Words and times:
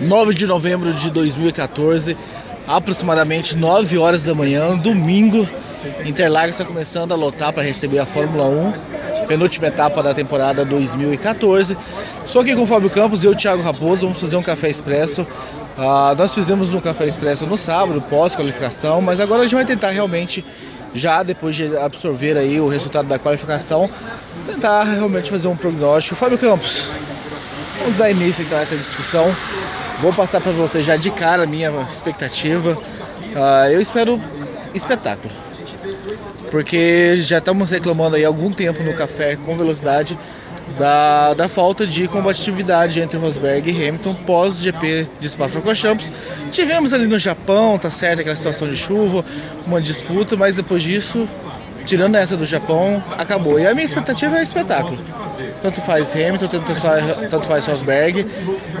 9 0.00 0.34
de 0.34 0.46
novembro 0.46 0.92
de 0.92 1.10
2014, 1.10 2.16
aproximadamente 2.66 3.56
9 3.56 3.98
horas 3.98 4.24
da 4.24 4.34
manhã, 4.34 4.76
domingo. 4.76 5.48
Interlagos 6.04 6.50
está 6.50 6.64
começando 6.64 7.12
a 7.12 7.16
lotar 7.16 7.52
para 7.52 7.62
receber 7.62 7.98
a 7.98 8.06
Fórmula 8.06 8.44
1, 8.44 9.26
penúltima 9.26 9.66
etapa 9.66 10.02
da 10.02 10.14
temporada 10.14 10.64
2014. 10.64 11.76
Estou 12.24 12.42
aqui 12.42 12.54
com 12.54 12.62
o 12.62 12.66
Fábio 12.66 12.88
Campos 12.88 13.24
e 13.24 13.26
eu, 13.26 13.34
Thiago 13.34 13.62
Raposo, 13.62 14.02
vamos 14.02 14.20
fazer 14.20 14.36
um 14.36 14.42
café 14.42 14.70
expresso. 14.70 15.22
Uh, 15.22 16.14
nós 16.16 16.34
fizemos 16.34 16.72
um 16.74 16.80
café 16.80 17.06
expresso 17.06 17.46
no 17.46 17.56
sábado, 17.56 18.00
pós-qualificação, 18.02 19.00
mas 19.00 19.18
agora 19.20 19.40
a 19.40 19.44
gente 19.44 19.54
vai 19.54 19.64
tentar 19.64 19.88
realmente, 19.88 20.44
já 20.94 21.22
depois 21.22 21.56
de 21.56 21.76
absorver 21.78 22.36
aí 22.36 22.60
o 22.60 22.68
resultado 22.68 23.08
da 23.08 23.18
qualificação, 23.18 23.88
tentar 24.44 24.84
realmente 24.84 25.30
fazer 25.30 25.48
um 25.48 25.56
prognóstico. 25.56 26.14
Fábio 26.14 26.38
Campos, 26.38 26.88
vamos 27.82 27.96
dar 27.96 28.10
início 28.10 28.44
então 28.44 28.58
a 28.58 28.62
essa 28.62 28.76
discussão. 28.76 29.24
Vou 30.00 30.12
passar 30.12 30.40
para 30.40 30.52
você 30.52 30.82
já 30.82 30.96
de 30.96 31.10
cara 31.10 31.42
a 31.42 31.46
minha 31.46 31.70
expectativa. 31.88 32.72
Uh, 32.72 33.70
eu 33.70 33.80
espero 33.80 34.20
espetáculo. 34.72 35.32
Porque 36.50 37.16
já 37.18 37.38
estamos 37.38 37.70
reclamando 37.70 38.16
aí 38.16 38.24
algum 38.24 38.52
tempo 38.52 38.82
no 38.82 38.92
café 38.94 39.36
com 39.36 39.56
velocidade 39.56 40.18
da, 40.78 41.34
da 41.34 41.48
falta 41.48 41.86
de 41.86 42.06
combatividade 42.08 43.00
entre 43.00 43.18
Rosberg 43.18 43.70
e 43.70 43.88
Hamilton 43.88 44.14
pós 44.26 44.58
GP 44.60 45.08
de 45.18 45.28
Spa-Francorchamps. 45.28 46.12
Tivemos 46.50 46.92
ali 46.92 47.06
no 47.06 47.18
Japão, 47.18 47.78
tá 47.78 47.90
certo, 47.90 48.20
aquela 48.20 48.36
situação 48.36 48.68
de 48.68 48.76
chuva, 48.76 49.24
uma 49.66 49.80
disputa, 49.80 50.36
mas 50.36 50.56
depois 50.56 50.82
disso, 50.82 51.28
tirando 51.84 52.14
essa 52.16 52.36
do 52.36 52.46
Japão, 52.46 53.02
acabou. 53.18 53.58
E 53.58 53.66
a 53.66 53.74
minha 53.74 53.84
expectativa 53.84 54.38
é 54.38 54.42
espetáculo. 54.42 54.98
Tanto 55.60 55.80
faz 55.80 56.14
Hamilton, 56.14 56.48
tanto 56.48 56.74
faz, 56.74 57.16
tanto 57.30 57.46
faz 57.46 57.66
Rosberg. 57.66 58.26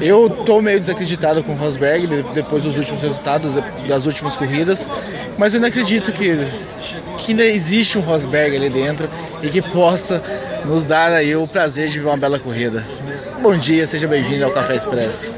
Eu 0.00 0.28
tô 0.44 0.60
meio 0.60 0.80
desacreditado 0.80 1.42
com 1.42 1.54
Rosberg 1.54 2.06
depois 2.34 2.64
dos 2.64 2.76
últimos 2.76 3.02
resultados, 3.02 3.52
das 3.86 4.06
últimas 4.06 4.36
corridas, 4.36 4.86
mas 5.38 5.54
eu 5.54 5.60
não 5.60 5.68
acredito 5.68 6.12
que, 6.12 6.36
que 7.18 7.32
ainda 7.32 7.44
existe 7.44 7.98
um 7.98 8.00
Rosberg 8.00 8.56
ali 8.56 8.70
dentro 8.70 9.08
e 9.42 9.48
que 9.48 9.62
possa 9.62 10.22
nos 10.64 10.86
dar 10.86 11.12
aí 11.12 11.34
o 11.34 11.46
prazer 11.46 11.88
de 11.88 11.98
ver 11.98 12.06
uma 12.06 12.16
bela 12.16 12.38
corrida. 12.38 12.84
Bom 13.40 13.56
dia, 13.56 13.86
seja 13.86 14.06
bem-vindo 14.06 14.44
ao 14.44 14.50
Café 14.50 14.76
Expresso. 14.76 15.32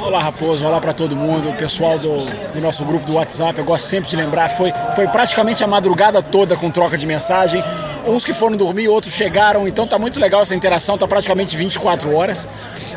Olá 0.00 0.22
Raposo, 0.22 0.64
olá 0.64 0.80
para 0.80 0.94
todo 0.94 1.16
mundo, 1.16 1.50
o 1.50 1.54
pessoal 1.54 1.98
do, 1.98 2.18
do, 2.18 2.60
nosso 2.60 2.84
grupo 2.84 3.04
do 3.04 3.14
WhatsApp, 3.14 3.58
eu 3.58 3.64
gosto 3.64 3.84
sempre 3.84 4.08
de 4.08 4.16
lembrar, 4.16 4.48
foi, 4.48 4.72
foi 4.94 5.08
praticamente 5.08 5.64
a 5.64 5.66
madrugada 5.66 6.22
toda 6.22 6.56
com 6.56 6.70
troca 6.70 6.96
de 6.96 7.04
mensagem, 7.04 7.62
uns 8.08 8.24
que 8.24 8.32
foram 8.32 8.56
dormir, 8.56 8.88
outros 8.88 9.14
chegaram, 9.14 9.68
então 9.68 9.86
tá 9.86 9.98
muito 9.98 10.18
legal 10.18 10.42
essa 10.42 10.54
interação, 10.54 10.96
tá 10.96 11.06
praticamente 11.06 11.56
24 11.56 12.14
horas. 12.14 12.48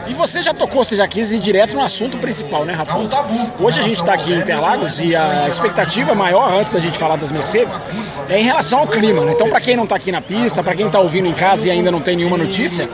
E 0.08 0.14
você 0.14 0.42
já 0.42 0.53
tocou, 0.53 0.84
você 0.84 0.95
já 0.95 1.08
quis 1.08 1.31
ir 1.31 1.40
direto 1.40 1.76
no 1.76 1.84
assunto 1.84 2.18
principal, 2.18 2.66
né, 2.66 2.73
Raposo? 2.73 3.09
Hoje 3.59 3.80
a 3.80 3.84
gente 3.84 3.98
está 3.98 4.14
aqui 4.14 4.31
em 4.31 4.38
Interlagos 4.38 5.00
e 5.00 5.16
a 5.16 5.48
expectativa 5.48 6.16
maior, 6.16 6.53
antes 6.53 6.72
da 6.72 6.80
gente 6.80 6.98
falar 6.98 7.18
das 7.18 7.31
Mercedes, 7.31 7.80
é 8.30 8.40
em 8.40 8.44
relação 8.44 8.80
ao 8.80 8.88
clima, 8.88 9.26
né? 9.26 9.34
Então, 9.34 9.50
para 9.50 9.59
quem 9.59 9.76
não 9.76 9.86
tá 9.86 9.95
aqui 9.95 10.12
na 10.12 10.22
pista, 10.22 10.64
para 10.64 10.76
quem 10.76 10.90
tá 10.90 11.00
ouvindo 11.00 11.28
em 11.28 11.34
casa 11.34 11.68
e 11.68 11.72
ainda 11.72 11.92
não 11.92 12.00
tem 12.00 12.16
nenhuma 12.16 12.38
notícia, 12.38 12.90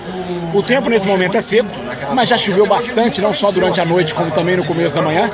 o 0.54 0.64
tempo 0.64 0.90
nesse 0.90 1.06
momento 1.06 1.38
é 1.38 1.42
seco, 1.42 1.70
mas 2.14 2.30
já 2.30 2.38
choveu 2.38 2.66
bastante, 2.66 3.22
não 3.22 3.34
só 3.34 3.52
durante 3.52 3.82
a 3.82 3.86
noite, 3.86 4.14
como 4.14 4.32
também 4.32 4.56
no 4.56 4.66
começo 4.66 4.96
da 4.96 5.02
manhã. 5.02 5.30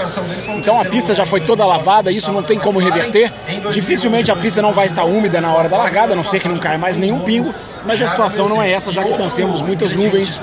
Então 0.57 0.79
a 0.79 0.85
pista 0.85 1.13
já 1.13 1.25
foi 1.25 1.39
toda 1.39 1.65
lavada, 1.65 2.11
isso 2.11 2.31
não 2.31 2.43
tem 2.43 2.59
como 2.59 2.79
reverter. 2.79 3.31
Dificilmente 3.71 4.31
a 4.31 4.35
pista 4.35 4.61
não 4.61 4.73
vai 4.73 4.87
estar 4.87 5.03
úmida 5.03 5.39
na 5.39 5.53
hora 5.53 5.69
da 5.69 5.77
largada, 5.77 6.13
a 6.13 6.15
não 6.15 6.23
ser 6.23 6.39
que 6.39 6.47
não 6.47 6.57
caia 6.57 6.72
mais 6.77 6.97
nenhum 6.97 7.19
pingo. 7.19 7.53
Mas 7.85 8.01
a 8.01 8.07
situação 8.07 8.47
não 8.47 8.61
é 8.61 8.71
essa, 8.71 8.91
já 8.91 9.03
que 9.03 9.17
nós 9.17 9.33
temos 9.33 9.61
muitas 9.61 9.93
nuvens 9.93 10.41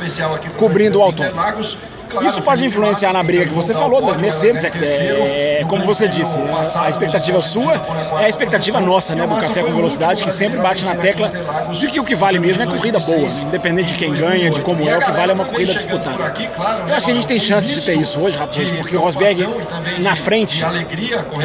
cobrindo 0.56 0.98
o 0.98 1.02
outono. 1.02 1.30
Isso 2.26 2.42
pode 2.42 2.64
influenciar 2.64 3.12
na 3.12 3.22
briga 3.22 3.46
que 3.46 3.54
você 3.54 3.72
falou 3.74 4.02
das 4.02 4.18
Mercedes, 4.18 4.64
é, 4.64 5.60
é, 5.60 5.64
como 5.68 5.84
você 5.84 6.08
disse, 6.08 6.38
né? 6.38 6.52
a 6.76 6.90
expectativa 6.90 7.40
sua 7.40 7.74
é 8.20 8.24
a 8.24 8.28
expectativa 8.28 8.80
nossa, 8.80 9.14
né, 9.14 9.26
do 9.26 9.34
Café 9.36 9.62
com 9.62 9.72
Velocidade, 9.72 10.22
que 10.22 10.30
sempre 10.30 10.58
bate 10.58 10.84
na 10.84 10.96
tecla 10.96 11.30
de 11.72 11.88
que 11.88 12.00
o 12.00 12.04
que 12.04 12.14
vale 12.14 12.38
mesmo 12.38 12.62
é 12.62 12.66
corrida 12.66 12.98
boa, 12.98 13.26
independente 13.42 13.92
de 13.92 13.98
quem 13.98 14.12
ganha, 14.12 14.50
de 14.50 14.60
como 14.60 14.88
é, 14.88 14.96
o 14.96 15.00
que 15.00 15.12
vale 15.12 15.32
é 15.32 15.34
uma 15.34 15.44
corrida 15.44 15.72
disputada. 15.72 16.34
Eu 16.88 16.94
acho 16.94 17.06
que 17.06 17.12
a 17.12 17.14
gente 17.14 17.26
tem 17.26 17.38
chance 17.38 17.72
de 17.72 17.80
ter 17.80 17.94
isso 17.94 18.20
hoje, 18.20 18.36
Raposo, 18.36 18.72
porque 18.74 18.96
o 18.96 19.00
Rosberg 19.00 19.46
na 20.02 20.16
frente 20.16 20.62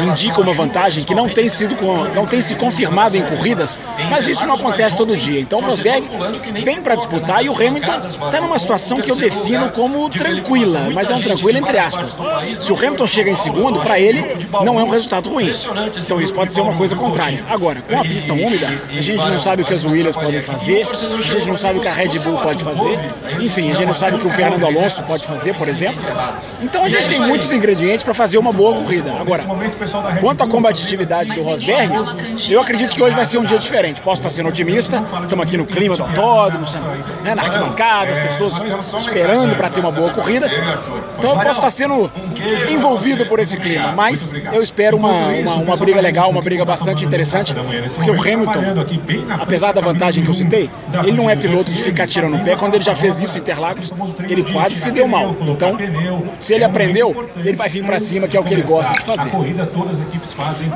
indica 0.08 0.40
uma 0.40 0.52
vantagem 0.52 1.04
que 1.04 1.14
não 1.14 1.28
tem 1.28 1.48
sido 1.48 1.76
não 2.14 2.26
tem 2.26 2.40
se 2.40 2.56
confirmado 2.56 3.16
em 3.16 3.22
corridas, 3.22 3.78
mas 4.10 4.26
isso 4.26 4.46
não 4.46 4.54
acontece 4.54 4.96
todo 4.96 5.16
dia. 5.16 5.40
Então 5.40 5.60
o 5.60 5.62
Rosberg 5.62 6.06
vem 6.62 6.80
para 6.80 6.94
disputar 6.94 7.44
e 7.44 7.48
o 7.48 7.54
Hamilton 7.54 8.08
está 8.08 8.40
numa 8.40 8.58
situação 8.58 9.00
que 9.00 9.10
eu 9.10 9.16
defino 9.16 9.70
como 9.70 10.08
tranquila 10.10 10.55
tranquila, 10.56 10.90
mas 10.92 11.10
é 11.10 11.14
um 11.14 11.20
tranquilo 11.20 11.58
entre 11.58 11.78
aspas. 11.78 12.18
Se 12.60 12.72
o 12.72 12.76
Hamilton 12.76 13.06
chega 13.06 13.30
em 13.30 13.34
segundo, 13.34 13.80
para 13.80 13.98
ele 13.98 14.24
não 14.64 14.80
é 14.80 14.84
um 14.84 14.88
resultado 14.88 15.28
ruim. 15.28 15.52
Então 15.96 16.20
isso 16.20 16.34
pode 16.34 16.52
ser 16.52 16.60
uma 16.60 16.74
coisa 16.74 16.96
contrária. 16.96 17.44
Agora, 17.48 17.82
com 17.82 17.98
a 17.98 18.02
pista 18.02 18.32
úmida, 18.32 18.66
a 18.66 19.00
gente 19.00 19.16
não 19.16 19.38
sabe 19.38 19.62
o 19.62 19.64
que 19.64 19.74
as 19.74 19.84
Williams 19.84 20.16
podem 20.16 20.40
fazer, 20.40 20.86
a 20.88 21.20
gente 21.20 21.48
não 21.48 21.56
sabe 21.56 21.78
o 21.78 21.82
que 21.82 21.88
a 21.88 21.92
Red 21.92 22.18
Bull 22.20 22.38
pode 22.38 22.64
fazer, 22.64 22.98
enfim, 23.40 23.70
a 23.70 23.74
gente 23.74 23.86
não 23.86 23.94
sabe 23.94 24.16
o 24.16 24.18
que 24.18 24.26
o 24.26 24.30
Fernando 24.30 24.64
Alonso 24.64 25.02
pode 25.04 25.26
fazer, 25.26 25.54
por 25.54 25.68
exemplo. 25.68 26.02
Então 26.62 26.84
a 26.84 26.88
gente 26.88 27.06
tem 27.06 27.20
muitos 27.20 27.52
ingredientes 27.52 28.02
para 28.02 28.14
fazer 28.14 28.38
uma 28.38 28.52
boa 28.52 28.74
corrida. 28.74 29.12
Agora, 29.20 29.42
quanto 30.20 30.42
à 30.42 30.48
combatividade 30.48 31.32
do 31.32 31.42
Rosberg, 31.42 31.92
eu 32.48 32.60
acredito 32.60 32.94
que 32.94 33.02
hoje 33.02 33.14
vai 33.14 33.26
ser 33.26 33.38
um 33.38 33.44
dia 33.44 33.58
diferente. 33.58 34.00
Posso 34.00 34.20
estar 34.20 34.30
sendo 34.30 34.48
otimista, 34.48 35.02
estamos 35.22 35.46
aqui 35.46 35.56
no 35.56 35.66
clima 35.66 35.96
do 35.96 36.02
autódromo, 36.02 36.66
né, 37.22 37.34
na 37.34 37.42
arquibancada, 37.42 38.12
as 38.12 38.18
pessoas 38.18 38.54
esperando 38.98 39.56
para 39.56 39.68
ter 39.68 39.80
uma 39.80 39.92
boa 39.92 40.10
corrida. 40.10 40.45
Então 41.18 41.30
eu 41.30 41.36
posso 41.36 41.52
estar 41.52 41.70
sendo 41.70 42.10
envolvido 42.70 43.26
por 43.26 43.38
esse 43.40 43.56
clima, 43.56 43.92
mas 43.92 44.32
eu 44.52 44.62
espero 44.62 44.96
uma, 44.96 45.28
uma, 45.28 45.54
uma 45.54 45.76
briga 45.76 46.00
legal, 46.00 46.30
uma 46.30 46.42
briga 46.42 46.64
bastante 46.64 47.04
interessante, 47.04 47.54
porque 47.94 48.10
o 48.10 48.20
Hamilton, 48.20 48.62
apesar 49.40 49.72
da 49.72 49.80
vantagem 49.80 50.22
que 50.22 50.30
eu 50.30 50.34
citei, 50.34 50.70
ele 51.04 51.12
não 51.16 51.28
é 51.30 51.36
piloto 51.36 51.70
de 51.70 51.82
ficar 51.82 52.06
tirando 52.06 52.36
o 52.36 52.44
pé. 52.44 52.56
Quando 52.56 52.74
ele 52.74 52.84
já 52.84 52.94
fez 52.94 53.20
isso 53.20 53.36
em 53.38 53.40
Interlagos, 53.40 53.92
ele 54.28 54.44
quase 54.52 54.74
se 54.76 54.90
deu 54.90 55.06
mal. 55.08 55.34
Então, 55.42 55.76
se 56.40 56.54
ele 56.54 56.64
aprendeu, 56.64 57.28
ele 57.36 57.54
vai 57.56 57.68
vir 57.68 57.84
para 57.84 57.98
cima, 57.98 58.28
que 58.28 58.36
é 58.36 58.40
o 58.40 58.44
que 58.44 58.54
ele 58.54 58.62
gosta 58.62 58.94
de 58.94 59.02
fazer. 59.02 59.30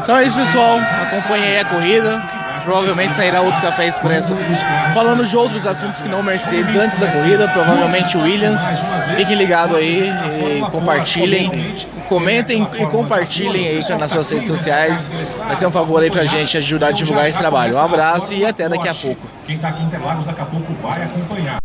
Então 0.03 0.17
é 0.17 0.25
isso, 0.25 0.39
pessoal. 0.39 0.79
Acompanhei 0.79 1.59
a 1.61 1.65
corrida 1.65 2.23
provavelmente 2.61 3.15
sairá 3.15 3.41
outro 3.41 3.61
café 3.61 3.87
expresso 3.87 4.37
falando 4.95 5.25
de 5.25 5.37
outros 5.37 5.67
assuntos 5.67 6.01
que 6.01 6.09
não 6.09 6.23
Mercedes 6.23 6.77
antes 6.77 6.99
da 6.99 7.09
corrida, 7.09 7.49
provavelmente 7.49 8.17
Williams. 8.17 8.61
Fiquem 9.17 9.37
ligados 9.37 9.77
aí 9.77 10.09
e 10.59 10.71
compartilhem, 10.71 11.51
comentem 12.09 12.67
e 12.79 12.87
compartilhem 12.87 13.69
aí 13.69 13.99
nas 13.99 14.11
suas 14.13 14.31
redes 14.31 14.47
sociais. 14.47 15.11
Vai 15.47 15.57
ser 15.57 15.67
um 15.67 15.71
favor 15.71 16.03
aí 16.03 16.11
pra 16.11 16.25
gente 16.25 16.57
ajudar 16.59 16.89
a 16.89 16.93
divulgar 16.93 17.29
esse 17.29 17.39
trabalho. 17.39 17.75
Um 17.75 17.83
abraço 17.83 18.33
e 18.35 18.45
até 18.45 18.69
daqui 18.69 18.89
a 18.89 18.95
pouco. 18.95 19.27
Quem 19.47 19.59
tá 19.59 19.69
aqui 19.69 19.83
em 19.83 19.87
Interlagos 19.87 20.27
daqui 20.27 20.41
a 20.41 20.47
pouco 20.47 20.73
vai 20.81 21.03
acompanhar. 21.03 21.59